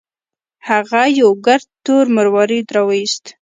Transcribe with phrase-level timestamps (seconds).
[0.69, 3.23] هغه یو ګرد تور مروارید راوویست.